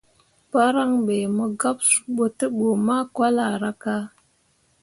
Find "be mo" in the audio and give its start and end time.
1.05-1.45